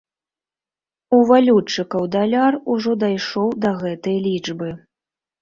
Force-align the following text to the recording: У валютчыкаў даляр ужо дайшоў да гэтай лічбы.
У 1.17 1.19
валютчыкаў 1.31 2.07
даляр 2.15 2.57
ужо 2.77 2.91
дайшоў 3.05 3.47
да 3.67 3.75
гэтай 3.85 4.17
лічбы. 4.27 4.69